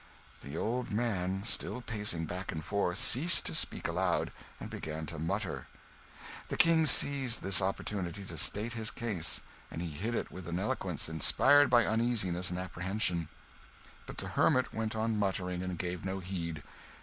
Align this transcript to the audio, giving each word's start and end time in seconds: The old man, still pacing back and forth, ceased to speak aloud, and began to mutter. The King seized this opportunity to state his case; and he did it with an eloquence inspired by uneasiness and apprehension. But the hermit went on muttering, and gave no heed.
The 0.41 0.57
old 0.57 0.89
man, 0.89 1.43
still 1.43 1.79
pacing 1.79 2.25
back 2.25 2.51
and 2.51 2.65
forth, 2.65 2.97
ceased 2.97 3.45
to 3.45 3.53
speak 3.53 3.87
aloud, 3.87 4.31
and 4.59 4.67
began 4.67 5.05
to 5.05 5.19
mutter. 5.19 5.67
The 6.47 6.57
King 6.57 6.87
seized 6.87 7.43
this 7.43 7.61
opportunity 7.61 8.25
to 8.25 8.35
state 8.39 8.73
his 8.73 8.89
case; 8.89 9.41
and 9.69 9.79
he 9.79 10.01
did 10.01 10.15
it 10.15 10.31
with 10.31 10.47
an 10.47 10.57
eloquence 10.57 11.07
inspired 11.07 11.69
by 11.69 11.85
uneasiness 11.85 12.49
and 12.49 12.57
apprehension. 12.57 13.27
But 14.07 14.17
the 14.17 14.29
hermit 14.29 14.73
went 14.73 14.95
on 14.95 15.17
muttering, 15.19 15.61
and 15.61 15.77
gave 15.77 16.03
no 16.03 16.17
heed. 16.19 16.63